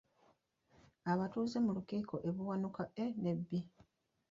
Abatuuze 1.11 1.57
mu 1.65 1.71
lukiiko 1.75 2.15
e 2.29 2.29
Buwanuka 2.35 2.83
A 3.03 3.05
ne 3.21 3.33
B. 3.45 3.47